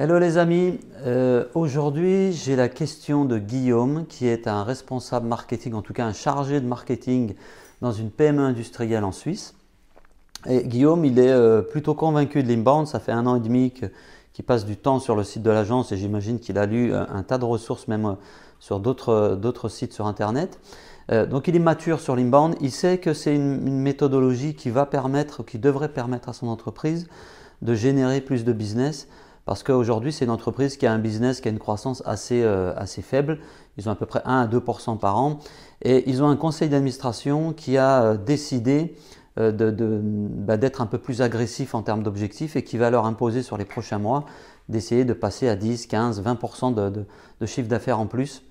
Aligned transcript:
Hello 0.00 0.20
les 0.20 0.38
amis, 0.38 0.78
euh, 1.06 1.46
aujourd'hui 1.54 2.32
j'ai 2.32 2.54
la 2.54 2.68
question 2.68 3.24
de 3.24 3.36
Guillaume 3.36 4.06
qui 4.06 4.28
est 4.28 4.46
un 4.46 4.62
responsable 4.62 5.26
marketing, 5.26 5.74
en 5.74 5.82
tout 5.82 5.92
cas 5.92 6.06
un 6.06 6.12
chargé 6.12 6.60
de 6.60 6.66
marketing 6.66 7.34
dans 7.80 7.90
une 7.90 8.12
PME 8.12 8.42
industrielle 8.42 9.02
en 9.02 9.10
Suisse. 9.10 9.56
Et 10.46 10.62
Guillaume, 10.68 11.04
il 11.04 11.18
est 11.18 11.32
euh, 11.32 11.62
plutôt 11.62 11.94
convaincu 11.94 12.44
de 12.44 12.48
l'inbound, 12.48 12.86
ça 12.86 13.00
fait 13.00 13.10
un 13.10 13.26
an 13.26 13.34
et 13.34 13.40
demi 13.40 13.72
qu'il 13.72 14.44
passe 14.44 14.64
du 14.64 14.76
temps 14.76 15.00
sur 15.00 15.16
le 15.16 15.24
site 15.24 15.42
de 15.42 15.50
l'agence 15.50 15.90
et 15.90 15.96
j'imagine 15.96 16.38
qu'il 16.38 16.58
a 16.58 16.66
lu 16.66 16.94
euh, 16.94 17.02
un 17.12 17.24
tas 17.24 17.38
de 17.38 17.44
ressources 17.44 17.88
même 17.88 18.14
sur 18.60 18.78
d'autres 18.78 19.68
sites 19.68 19.94
sur 19.94 20.06
Internet. 20.06 20.60
donc 21.10 21.48
il 21.48 21.56
est 21.56 21.58
mature 21.58 21.98
sur 21.98 22.14
l'inbound, 22.14 22.54
il 22.60 22.70
sait 22.70 22.98
que 22.98 23.14
c'est 23.14 23.34
une, 23.34 23.66
une, 23.66 23.80
méthodologie 23.80 24.54
qui 24.54 24.70
va 24.70 24.86
permettre, 24.86 25.42
qui 25.42 25.58
devrait 25.58 25.88
permettre 25.88 26.28
à 26.28 26.32
son 26.32 26.46
entreprise 26.46 27.08
de 27.62 27.74
générer 27.74 28.20
plus 28.20 28.44
de 28.44 28.52
business 28.52 29.08
parce 29.48 29.62
qu'aujourd'hui, 29.62 30.12
c'est 30.12 30.26
une 30.26 30.30
entreprise 30.30 30.76
qui 30.76 30.86
a 30.86 30.92
un 30.92 30.98
business 30.98 31.40
qui 31.40 31.48
a 31.48 31.50
une 31.50 31.58
croissance 31.58 32.02
assez, 32.04 32.42
euh, 32.42 32.74
faible. 33.00 33.38
Ils 33.78 33.88
ont 33.88 33.92
à 33.92 33.94
peu 33.94 34.04
près 34.04 34.20
1 34.26 34.42
à 34.42 34.46
2% 34.46 34.98
par 34.98 35.16
an. 35.16 35.38
Et 35.80 36.06
ils 36.10 36.22
ont 36.22 36.28
un 36.28 36.36
conseil 36.36 36.68
d'administration 36.68 37.54
qui 37.54 37.78
a 37.78 38.02
euh, 38.02 38.16
décidé 38.18 38.94
euh, 39.38 39.50
bah, 39.50 40.58
d'être 40.58 40.82
un 40.82 40.86
peu 40.86 40.98
plus 40.98 41.22
agressif 41.22 41.74
en 41.74 41.80
termes 41.80 42.02
d'objectifs 42.02 42.56
et 42.56 42.62
qui 42.62 42.76
va 42.76 42.90
leur 42.90 43.06
imposer 43.06 43.42
sur 43.42 43.56
les 43.56 43.64
prochains 43.64 43.98
mois 43.98 44.26
d'essayer 44.68 45.06
de 45.06 45.14
passer 45.14 45.48
à 45.48 45.56
10, 45.56 45.86
15, 45.86 46.20
20 46.20 46.74
de, 46.74 47.06
de, 47.40 47.46
chiffre 47.46 47.68
d'affaires 47.68 48.00
en 48.00 48.06
plus. 48.06 48.42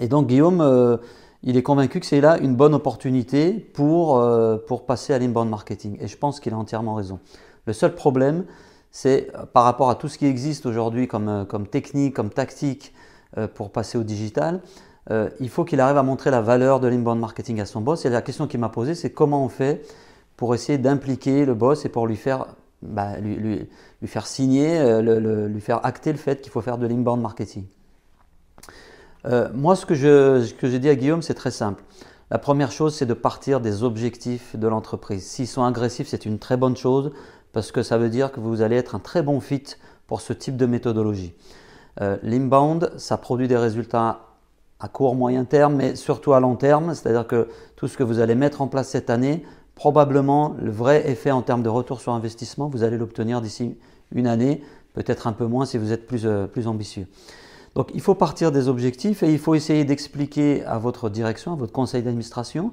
Et 0.00 0.08
donc 0.08 0.28
Guillaume, 0.28 0.98
il 1.42 1.58
est 1.58 1.62
convaincu 1.62 2.00
que 2.00 2.06
c'est 2.06 2.22
là 2.22 2.38
une 2.38 2.56
bonne 2.56 2.72
opportunité 2.72 3.52
pour, 3.52 4.26
pour 4.66 4.86
passer 4.86 5.12
à 5.12 5.18
l'inbound 5.18 5.50
marketing. 5.50 5.98
Et 6.00 6.08
je 6.08 6.16
pense 6.16 6.40
qu'il 6.40 6.54
a 6.54 6.56
entièrement 6.56 6.94
raison. 6.94 7.18
Le 7.66 7.74
seul 7.74 7.94
problème, 7.94 8.46
c'est 9.00 9.30
euh, 9.36 9.46
par 9.46 9.62
rapport 9.62 9.90
à 9.90 9.94
tout 9.94 10.08
ce 10.08 10.18
qui 10.18 10.26
existe 10.26 10.66
aujourd'hui 10.66 11.06
comme, 11.06 11.28
euh, 11.28 11.64
technique, 11.70 12.14
comme 12.14 12.30
tactique 12.30 12.92
euh, 13.36 13.46
pour 13.46 13.70
passer 13.70 13.96
au 13.96 14.02
digital, 14.02 14.60
il 15.40 15.48
faut 15.48 15.64
qu'il 15.64 15.80
arrive 15.80 15.96
à 15.96 16.02
montrer 16.02 16.30
la 16.30 16.42
valeur 16.42 16.80
de 16.80 16.86
l'inbound 16.86 17.18
marketing 17.18 17.62
à 17.62 17.64
son 17.64 17.80
boss. 17.80 18.04
Et 18.04 18.10
la 18.10 18.20
question 18.20 18.46
qu'il 18.46 18.60
m'a 18.60 18.68
posée, 18.68 18.94
c'est 18.94 19.08
comment 19.08 19.42
on 19.42 19.48
fait 19.48 19.80
pour 20.36 20.54
essayer 20.54 20.76
d'impliquer 20.76 21.46
le 21.46 21.54
boss 21.54 21.86
et 21.86 21.88
pour 21.88 22.06
lui 22.06 22.16
faire, 22.16 22.44
bah, 22.82 23.16
lui, 23.18 23.66
faire 24.04 24.26
signer, 24.26 25.00
lui 25.00 25.60
faire 25.62 25.80
acter 25.86 26.12
le 26.12 26.18
fait 26.18 26.42
qu'il 26.42 26.52
faut 26.52 26.60
faire 26.60 26.76
de 26.76 26.86
l'inbound 26.86 27.22
marketing. 27.22 27.64
moi, 29.54 29.76
ce 29.76 29.86
que, 29.86 29.94
ce 29.94 30.52
que 30.52 30.68
j'ai 30.68 30.78
dit 30.78 30.90
à 30.90 30.94
Guillaume, 30.94 31.22
c'est 31.22 31.32
très 31.32 31.52
simple. 31.52 31.82
La 32.30 32.38
première 32.38 32.70
chose, 32.70 32.94
c'est 32.94 33.06
de 33.06 33.14
partir 33.14 33.62
des 33.62 33.82
objectifs 33.82 34.56
de 34.56 34.68
l'entreprise. 34.68 35.24
S'ils 35.24 35.46
sont 35.46 35.64
agressifs, 35.64 36.08
c'est 36.08 36.26
une 36.26 36.38
très 36.38 36.58
bonne 36.58 36.76
chose 36.76 37.12
parce 37.58 37.72
que 37.72 37.82
ça 37.82 37.98
veut 37.98 38.08
dire 38.08 38.30
que 38.30 38.38
vous 38.38 38.62
allez 38.62 38.76
être 38.76 38.94
un 38.94 39.00
très 39.00 39.20
bon 39.20 39.40
fit 39.40 39.64
pour 40.06 40.20
ce 40.20 40.32
type 40.32 40.56
de 40.56 40.64
méthodologie. 40.64 41.34
Euh, 42.00 42.16
l'inbound, 42.22 42.92
ça 42.98 43.16
produit 43.16 43.48
des 43.48 43.56
résultats 43.56 44.20
à 44.78 44.86
court, 44.86 45.16
moyen 45.16 45.44
terme, 45.44 45.74
mais 45.74 45.96
surtout 45.96 46.34
à 46.34 46.38
long 46.38 46.54
terme, 46.54 46.94
c'est-à-dire 46.94 47.26
que 47.26 47.48
tout 47.74 47.88
ce 47.88 47.96
que 47.96 48.04
vous 48.04 48.20
allez 48.20 48.36
mettre 48.36 48.62
en 48.62 48.68
place 48.68 48.90
cette 48.90 49.10
année, 49.10 49.42
probablement 49.74 50.54
le 50.62 50.70
vrai 50.70 51.10
effet 51.10 51.32
en 51.32 51.42
termes 51.42 51.64
de 51.64 51.68
retour 51.68 52.00
sur 52.00 52.12
investissement, 52.12 52.68
vous 52.68 52.84
allez 52.84 52.96
l'obtenir 52.96 53.40
d'ici 53.40 53.76
une 54.12 54.28
année, 54.28 54.62
peut-être 54.94 55.26
un 55.26 55.32
peu 55.32 55.46
moins 55.46 55.66
si 55.66 55.78
vous 55.78 55.90
êtes 55.90 56.06
plus, 56.06 56.26
euh, 56.26 56.46
plus 56.46 56.68
ambitieux. 56.68 57.08
Donc 57.74 57.90
il 57.92 58.00
faut 58.00 58.14
partir 58.14 58.52
des 58.52 58.68
objectifs 58.68 59.24
et 59.24 59.32
il 59.32 59.38
faut 59.40 59.56
essayer 59.56 59.84
d'expliquer 59.84 60.64
à 60.64 60.78
votre 60.78 61.10
direction, 61.10 61.54
à 61.54 61.56
votre 61.56 61.72
conseil 61.72 62.04
d'administration, 62.04 62.70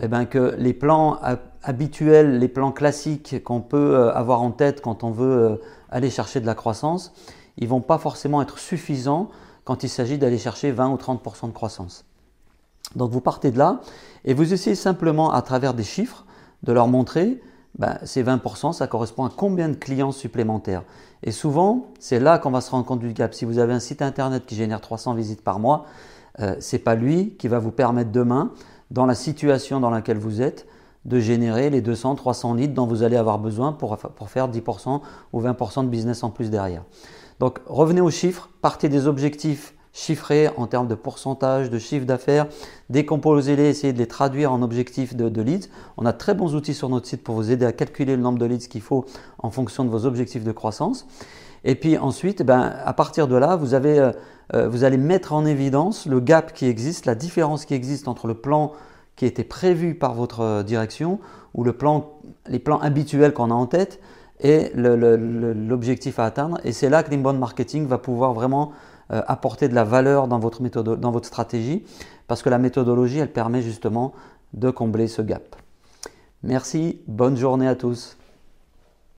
eh 0.00 0.08
ben, 0.08 0.26
que 0.26 0.54
les 0.58 0.74
plans 0.74 1.18
habituels, 1.62 2.38
les 2.38 2.48
plans 2.48 2.72
classiques 2.72 3.42
qu'on 3.42 3.60
peut 3.60 3.94
euh, 3.94 4.12
avoir 4.12 4.42
en 4.42 4.50
tête 4.50 4.80
quand 4.80 5.04
on 5.04 5.10
veut 5.10 5.38
euh, 5.38 5.56
aller 5.90 6.10
chercher 6.10 6.40
de 6.40 6.46
la 6.46 6.54
croissance, 6.54 7.12
ils 7.56 7.68
vont 7.68 7.80
pas 7.80 7.98
forcément 7.98 8.42
être 8.42 8.58
suffisants 8.58 9.30
quand 9.64 9.82
il 9.82 9.88
s'agit 9.88 10.18
d'aller 10.18 10.38
chercher 10.38 10.70
20 10.70 10.90
ou 10.90 10.96
30% 10.96 11.48
de 11.48 11.52
croissance. 11.52 12.04
Donc 12.94 13.10
vous 13.10 13.20
partez 13.20 13.50
de 13.50 13.58
là 13.58 13.80
et 14.24 14.34
vous 14.34 14.52
essayez 14.52 14.76
simplement 14.76 15.32
à 15.32 15.42
travers 15.42 15.74
des 15.74 15.82
chiffres 15.82 16.24
de 16.62 16.72
leur 16.72 16.88
montrer 16.88 17.40
ben, 17.78 17.98
ces 18.04 18.22
20%, 18.22 18.72
ça 18.72 18.86
correspond 18.86 19.24
à 19.24 19.32
combien 19.34 19.68
de 19.68 19.74
clients 19.74 20.12
supplémentaires. 20.12 20.82
Et 21.22 21.32
souvent, 21.32 21.88
c'est 21.98 22.20
là 22.20 22.38
qu'on 22.38 22.50
va 22.50 22.60
se 22.60 22.70
rendre 22.70 22.86
compte 22.86 23.00
du 23.00 23.12
gap. 23.12 23.34
Si 23.34 23.44
vous 23.44 23.58
avez 23.58 23.72
un 23.72 23.80
site 23.80 24.02
internet 24.02 24.46
qui 24.46 24.54
génère 24.54 24.80
300 24.80 25.14
visites 25.14 25.42
par 25.42 25.58
mois, 25.58 25.84
euh, 26.40 26.56
ce 26.60 26.76
n'est 26.76 26.82
pas 26.82 26.94
lui 26.94 27.34
qui 27.38 27.48
va 27.48 27.58
vous 27.58 27.70
permettre 27.70 28.12
demain 28.12 28.52
dans 28.90 29.06
la 29.06 29.14
situation 29.14 29.80
dans 29.80 29.90
laquelle 29.90 30.18
vous 30.18 30.40
êtes, 30.42 30.66
de 31.04 31.20
générer 31.20 31.70
les 31.70 31.80
200, 31.80 32.16
300 32.16 32.54
leads 32.54 32.74
dont 32.74 32.86
vous 32.86 33.04
allez 33.04 33.16
avoir 33.16 33.38
besoin 33.38 33.72
pour, 33.72 33.96
pour 33.96 34.28
faire 34.28 34.50
10% 34.50 35.00
ou 35.32 35.40
20% 35.40 35.84
de 35.84 35.88
business 35.88 36.24
en 36.24 36.30
plus 36.30 36.50
derrière. 36.50 36.82
Donc 37.38 37.60
revenez 37.66 38.00
aux 38.00 38.10
chiffres, 38.10 38.48
partez 38.60 38.88
des 38.88 39.06
objectifs 39.06 39.75
chiffrés 39.96 40.50
en 40.58 40.66
termes 40.66 40.88
de 40.88 40.94
pourcentage, 40.94 41.70
de 41.70 41.78
chiffre 41.78 42.04
d'affaires, 42.04 42.46
décomposez-les, 42.90 43.70
essayez 43.70 43.94
de 43.94 43.98
les 43.98 44.06
traduire 44.06 44.52
en 44.52 44.60
objectifs 44.60 45.16
de, 45.16 45.40
leads. 45.40 45.68
On 45.96 46.04
a 46.04 46.12
très 46.12 46.34
bons 46.34 46.54
outils 46.54 46.74
sur 46.74 46.90
notre 46.90 47.06
site 47.06 47.24
pour 47.24 47.34
vous 47.34 47.50
aider 47.50 47.64
à 47.64 47.72
calculer 47.72 48.14
le 48.14 48.22
nombre 48.22 48.38
de 48.38 48.44
leads 48.44 48.68
qu'il 48.68 48.82
faut 48.82 49.06
en 49.38 49.50
fonction 49.50 49.86
de 49.86 49.88
vos 49.88 50.04
objectifs 50.04 50.44
de 50.44 50.52
croissance. 50.52 51.06
Et 51.64 51.76
puis 51.76 51.96
ensuite, 51.96 52.42
ben, 52.42 52.74
à 52.84 52.92
partir 52.92 53.26
de 53.26 53.36
là, 53.36 53.56
vous, 53.56 53.72
avez, 53.72 53.98
euh, 53.98 54.12
euh, 54.54 54.68
vous 54.68 54.84
allez 54.84 54.98
mettre 54.98 55.32
en 55.32 55.46
évidence 55.46 56.04
le 56.04 56.20
gap 56.20 56.52
qui 56.52 56.66
existe, 56.66 57.06
la 57.06 57.14
différence 57.14 57.64
qui 57.64 57.72
existe 57.72 58.06
entre 58.06 58.26
le 58.26 58.34
plan 58.34 58.72
qui 59.16 59.24
était 59.24 59.44
prévu 59.44 59.94
par 59.94 60.12
votre 60.12 60.40
euh, 60.40 60.62
direction 60.62 61.20
ou 61.54 61.64
le 61.64 61.72
plan, 61.72 62.18
les 62.48 62.58
plans 62.58 62.78
habituels 62.80 63.32
qu'on 63.32 63.50
a 63.50 63.54
en 63.54 63.66
tête 63.66 63.98
et 64.40 64.70
l'objectif 64.74 66.18
à 66.18 66.26
atteindre. 66.26 66.60
Et 66.64 66.72
c'est 66.72 66.90
là 66.90 67.02
que 67.02 67.10
l'inbound 67.10 67.38
marketing 67.38 67.86
va 67.86 67.96
pouvoir 67.96 68.34
vraiment 68.34 68.72
apporter 69.10 69.68
de 69.68 69.74
la 69.74 69.84
valeur 69.84 70.28
dans 70.28 70.38
votre, 70.38 70.62
méthode, 70.62 71.00
dans 71.00 71.10
votre 71.10 71.26
stratégie 71.26 71.84
parce 72.26 72.42
que 72.42 72.48
la 72.48 72.58
méthodologie, 72.58 73.18
elle 73.18 73.32
permet 73.32 73.62
justement 73.62 74.12
de 74.54 74.70
combler 74.70 75.08
ce 75.08 75.22
gap. 75.22 75.56
Merci, 76.42 77.00
bonne 77.06 77.36
journée 77.36 77.68
à 77.68 77.74
tous. 77.74 78.16